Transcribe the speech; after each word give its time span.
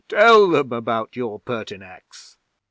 'Tell 0.09 0.47
them 0.49 0.73
about 0.73 1.15
your 1.15 1.39
Pertinax.' 1.39 2.39